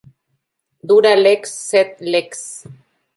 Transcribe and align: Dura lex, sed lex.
Dura 0.91 1.11
lex, 1.25 1.53
sed 1.67 2.01
lex. 2.17 2.43